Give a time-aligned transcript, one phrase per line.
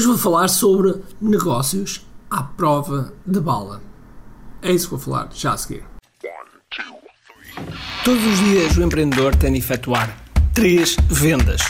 [0.00, 3.82] Hoje vou falar sobre negócios à prova de bala.
[4.62, 5.84] É isso que vou falar já a seguir.
[8.02, 10.16] Todos os dias o empreendedor tem de efetuar
[10.54, 11.60] três vendas: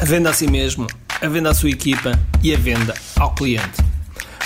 [0.00, 0.86] a venda a si mesmo,
[1.20, 3.84] a venda à sua equipa e a venda ao cliente.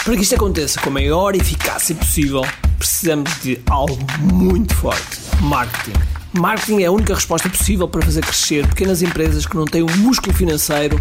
[0.02, 2.42] Para que isto aconteça com a maior eficácia possível,
[2.76, 5.96] precisamos de algo muito forte: marketing.
[6.32, 9.96] Marketing é a única resposta possível para fazer crescer pequenas empresas que não têm o
[9.98, 11.00] músculo financeiro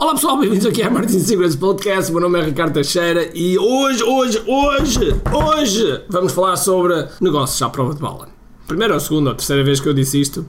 [0.00, 2.12] Olá pessoal, bem-vindos aqui ao Marketing Secrets Podcast.
[2.12, 7.68] Meu nome é Ricardo Teixeira e hoje, hoje, hoje, hoje vamos falar sobre negócios à
[7.68, 8.28] prova de bala.
[8.68, 10.46] Primeira ou segunda ou terceira vez que eu disse isto,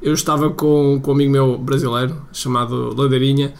[0.00, 3.52] eu estava com, com um amigo meu brasileiro chamado Ladeirinha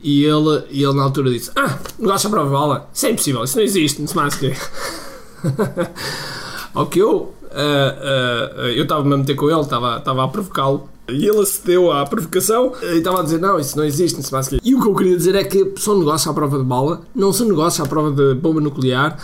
[0.00, 3.10] e ele, e ele na altura disse: Ah, negócio à prova de bala, isso é
[3.10, 4.54] impossível, isso não existe, não se mais que.
[6.72, 11.26] Ao que eu, uh, uh, eu estava-me a meter com ele, estava, a provocá-lo e
[11.26, 14.50] ele acedeu à provocação e estava a dizer: Não, isso não existe, se mais.
[14.62, 17.32] E o que eu queria dizer é que são negócios à prova de bala, não
[17.32, 19.16] são negócios à prova de bomba nuclear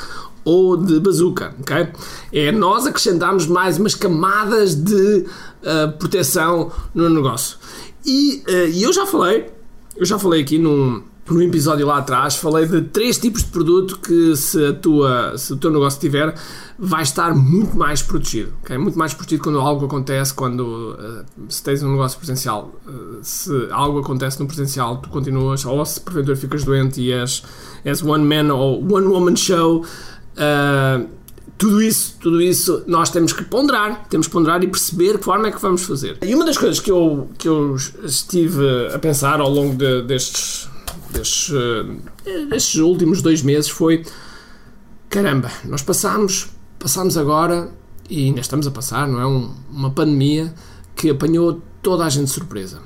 [0.44, 1.88] ou de bazuca, ok?
[2.33, 5.27] É nós acrescentarmos mais umas camadas de
[5.62, 7.58] uh, proteção no negócio.
[8.05, 8.42] E
[8.83, 9.48] eu já falei,
[9.97, 13.98] eu já falei aqui num, num episódio lá atrás, falei de três tipos de produto
[13.98, 16.34] que se, a tua, se o teu negócio tiver,
[16.78, 18.53] vai estar muito mais protegido.
[18.62, 18.77] Okay?
[18.77, 22.75] Muito mais protegido quando algo acontece, quando uh, se tens um negócio presencial.
[22.87, 27.43] Uh, se algo acontece no presencial, tu continuas, ou se porventura ficas doente e és,
[27.84, 29.84] és one man ou one woman show.
[30.34, 31.09] Uh,
[31.56, 35.47] tudo isso, tudo isso nós temos que ponderar, temos que ponderar e perceber que forma
[35.47, 36.19] é que vamos fazer.
[36.20, 40.69] E uma das coisas que eu, que eu estive a pensar ao longo de, destes,
[41.11, 41.53] destes,
[42.48, 44.05] destes últimos dois meses foi
[45.12, 47.71] caramba, nós passámos, passámos agora
[48.09, 49.27] e ainda estamos a passar, não é?
[49.27, 50.55] Um, uma pandemia
[50.97, 52.81] que apanhou toda a gente de surpresa.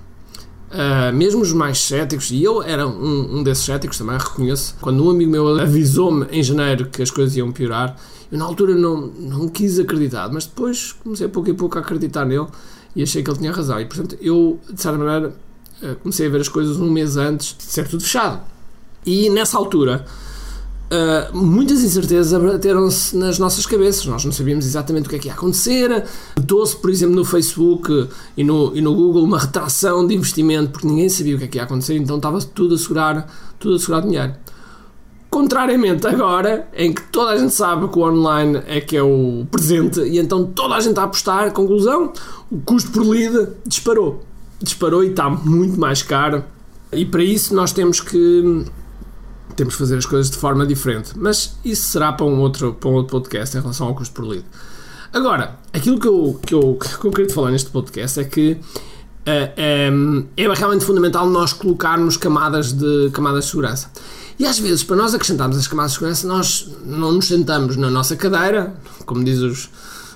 [0.67, 5.05] Uh, mesmo os mais céticos, e eu era um, um desses céticos também, reconheço, quando
[5.05, 7.97] um amigo meu avisou-me em janeiro que as coisas iam piorar,
[8.31, 12.25] eu na altura não, não quis acreditar, mas depois comecei pouco a pouco a acreditar
[12.25, 12.49] nele
[12.97, 13.81] e achei que ele tinha razão.
[13.81, 15.37] E portanto, eu, de certa maneira,
[16.03, 18.41] comecei a ver as coisas um mês antes de ser tudo fechado.
[19.05, 20.05] E nessa altura,
[20.87, 24.07] Uh, muitas incertezas abateram-se nas nossas cabeças.
[24.07, 26.05] Nós não sabíamos exatamente o que é que ia acontecer.
[26.37, 30.87] Notou-se, por exemplo, no Facebook e no, e no Google uma retração de investimento porque
[30.87, 33.27] ninguém sabia o que é que ia acontecer, então estava tudo a segurar,
[33.59, 34.35] tudo a segurar dinheiro.
[35.29, 39.45] Contrariamente agora, em que toda a gente sabe que o online é que é o
[39.51, 42.13] presente e então toda a gente a apostar, conclusão,
[42.49, 44.23] o custo por lead disparou.
[44.61, 46.45] Disparou e está muito mais caro.
[46.93, 48.65] E para isso nós temos que
[49.55, 51.13] temos que fazer as coisas de forma diferente.
[51.17, 54.27] Mas isso será para um outro, para um outro podcast em relação ao custo por
[54.27, 54.45] lead.
[55.13, 58.59] Agora, aquilo que eu, que eu, que eu queria falar neste podcast é que
[59.93, 63.91] um, é realmente fundamental nós colocarmos camadas de, camadas de segurança.
[64.39, 67.91] E às vezes, para nós acrescentarmos as camadas de segurança, nós não nos sentamos na
[67.91, 68.75] nossa cadeira,
[69.07, 69.71] como diz, os,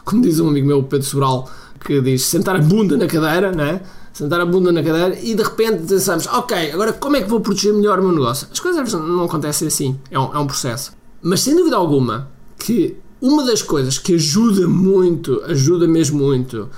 [0.04, 1.50] como diz um amigo meu, Pedro Sobral,
[1.84, 3.80] que diz sentar a bunda na cadeira, né?
[4.12, 7.40] Sentar a bunda na cadeira e de repente pensamos, ok, agora como é que vou
[7.40, 8.48] proteger melhor o meu negócio?
[8.50, 10.92] As coisas não acontecem assim, é um, é um processo.
[11.22, 16.68] Mas sem dúvida alguma que uma das coisas que ajuda muito, ajuda mesmo muito,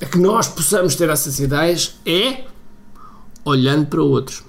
[0.00, 2.44] a que nós possamos ter essas ideias é
[3.44, 4.42] olhando para outros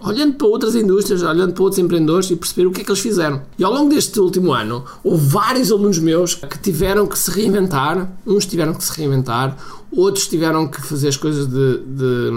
[0.00, 3.00] olhando para outras indústrias, olhando para outros empreendedores e perceber o que é que eles
[3.00, 3.42] fizeram.
[3.58, 8.10] E ao longo deste último ano, houve vários alunos meus que tiveram que se reinventar,
[8.26, 9.56] uns tiveram que se reinventar,
[9.90, 12.30] outros tiveram que fazer as coisas de, de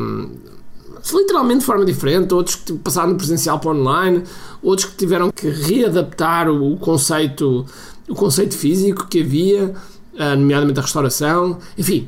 [1.14, 4.24] literalmente de forma diferente, outros que passaram do presencial para online,
[4.62, 7.66] outros que tiveram que readaptar o conceito,
[8.08, 9.74] o conceito físico que havia,
[10.16, 12.08] eh, nomeadamente a restauração, enfim,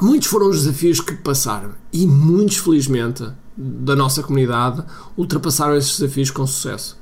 [0.00, 1.70] muitos foram os desafios que passaram.
[1.92, 3.24] E muitos felizmente
[3.58, 4.84] da nossa comunidade
[5.16, 6.96] ultrapassaram esses desafios com sucesso.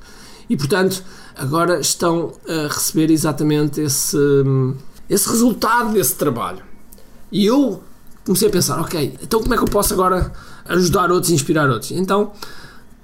[0.49, 1.03] E, portanto,
[1.35, 4.17] agora estão a receber exatamente esse,
[5.07, 6.63] esse resultado desse trabalho.
[7.31, 7.83] E eu
[8.25, 10.33] comecei a pensar, ok, então como é que eu posso agora
[10.65, 11.91] ajudar outros e inspirar outros?
[11.91, 12.31] Então,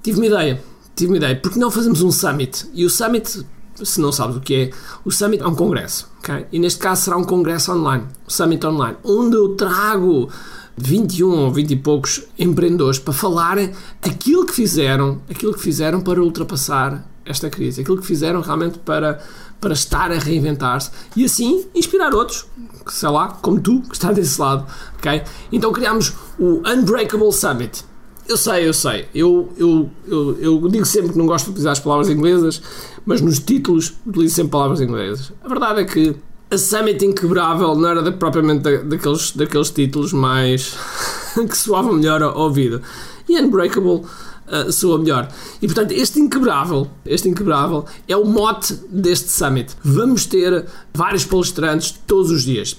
[0.02, 0.62] tive uma ideia,
[0.96, 2.68] tive uma ideia, porque não fazemos um summit?
[2.74, 3.46] E o summit,
[3.82, 4.70] se não sabes o que é,
[5.04, 6.10] o summit é um congresso?
[6.50, 10.28] E neste caso será um congresso online, um summit online, onde eu trago
[10.76, 13.72] 21 ou 20 e poucos empreendedores para falarem
[14.02, 19.20] aquilo que fizeram, aquilo que fizeram para ultrapassar esta crise, aquilo que fizeram realmente para,
[19.60, 22.46] para estar a reinventar-se e assim inspirar outros,
[22.88, 24.66] sei lá, como tu, que está desse lado,
[24.98, 25.22] ok?
[25.50, 27.84] Então criámos o Unbreakable Summit.
[28.26, 31.72] Eu sei, eu sei, eu, eu, eu, eu digo sempre que não gosto de utilizar
[31.72, 32.62] as palavras inglesas,
[33.04, 35.30] mas nos títulos utilizo sempre palavras inglesas.
[35.42, 36.16] A verdade é que
[36.50, 40.76] a Summit Inquebrável não era da, propriamente da, daqueles, daqueles títulos mais
[41.34, 42.80] que soavam melhor ao ouvido.
[43.28, 44.02] E Unbreakable
[44.46, 45.28] uh, soa melhor.
[45.60, 49.74] E portanto, este inquebrável, este inquebrável é o mote deste summit.
[49.82, 52.76] Vamos ter vários palestrantes todos os dias.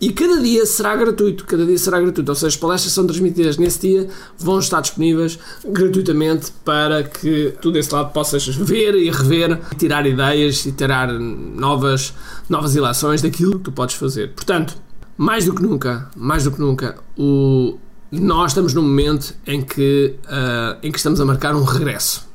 [0.00, 3.58] E cada dia será gratuito, cada dia será gratuito, ou seja, as palestras são transmitidas
[3.58, 4.08] nesse dia,
[4.38, 10.64] vão estar disponíveis gratuitamente para que tu desse lado possas ver e rever, tirar ideias
[10.64, 12.14] e tirar novas,
[12.48, 14.32] novas ilações daquilo que tu podes fazer.
[14.32, 14.74] Portanto,
[15.18, 17.76] mais do que nunca, mais do que nunca, o,
[18.10, 22.29] nós estamos num momento em que, uh, em que estamos a marcar um regresso.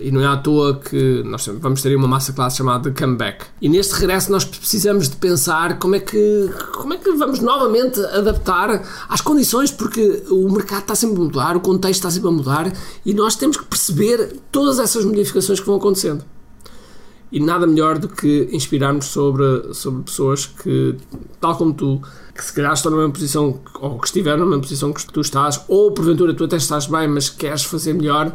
[0.00, 3.46] E não é à toa que nós vamos ter uma massa classe chamada Comeback.
[3.60, 8.00] E neste regresso nós precisamos de pensar como é que, como é que vamos novamente
[8.00, 12.32] adaptar às condições, porque o mercado está sempre a mudar, o contexto está sempre a
[12.32, 12.72] mudar
[13.04, 16.24] e nós temos que perceber todas essas modificações que vão acontecendo.
[17.30, 20.96] E nada melhor do que inspirarmos sobre, sobre pessoas que,
[21.40, 22.00] tal como tu,
[22.34, 25.20] que se calhar estão na mesma posição, ou que estiveram na mesma posição que tu
[25.20, 28.34] estás, ou porventura tu até estás bem, mas queres fazer melhor,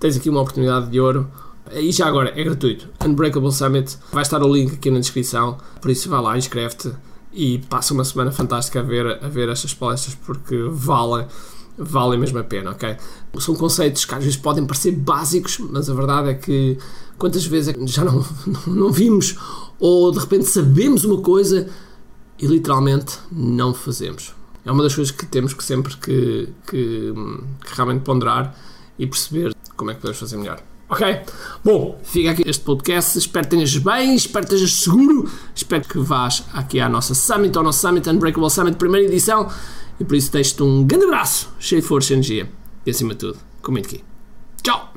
[0.00, 1.30] tens aqui uma oportunidade de ouro.
[1.72, 2.88] E já agora, é gratuito.
[3.06, 6.90] Unbreakable Summit, vai estar o link aqui na descrição, por isso vai lá, inscreve-te
[7.32, 11.26] e passa uma semana fantástica a ver, a ver estas palestras porque valem
[11.78, 12.96] vale mesmo a pena, ok?
[13.38, 16.76] São conceitos que às vezes podem parecer básicos, mas a verdade é que
[17.16, 19.36] quantas vezes é já não, não, não vimos
[19.78, 21.68] ou de repente sabemos uma coisa
[22.38, 24.34] e literalmente não fazemos.
[24.64, 27.14] É uma das coisas que temos que sempre que, que,
[27.64, 28.54] que realmente ponderar
[28.98, 30.62] e perceber como é que podemos fazer melhor.
[30.90, 31.20] Ok?
[31.64, 33.18] Bom, fica aqui este podcast.
[33.18, 35.30] Espero que tenhas bem, espero que estejas seguro.
[35.54, 39.50] Espero que vás aqui à nossa Summit, ao nosso Summit Unbreakable Summit, primeira edição.
[39.98, 42.50] E por isso deixo-te um grande abraço, cheio de força e energia.
[42.84, 44.04] E acima de tudo, comente aqui.
[44.62, 44.92] Tchau!